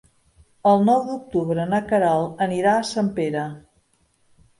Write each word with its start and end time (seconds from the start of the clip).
El 0.69 0.79
nou 0.85 1.01
d'octubre 1.09 1.65
na 1.73 1.81
Queralt 1.91 2.41
anirà 2.47 2.73
a 2.79 2.87
Sempere. 2.93 3.45